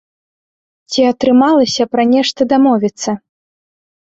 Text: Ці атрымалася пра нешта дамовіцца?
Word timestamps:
Ці 0.93 1.01
атрымалася 1.11 1.83
пра 1.93 2.03
нешта 2.13 2.41
дамовіцца? 2.55 3.11